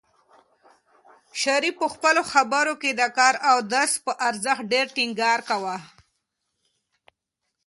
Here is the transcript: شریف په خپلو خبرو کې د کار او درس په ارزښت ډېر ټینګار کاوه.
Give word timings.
شریف 1.41 1.75
په 1.81 1.87
خپلو 1.93 2.21
خبرو 2.31 2.73
کې 2.81 2.91
د 2.93 3.01
کار 3.17 3.35
او 3.49 3.57
درس 3.73 3.93
په 4.05 4.11
ارزښت 4.27 4.63
ډېر 4.73 4.85
ټینګار 4.95 5.39
کاوه. 5.49 5.75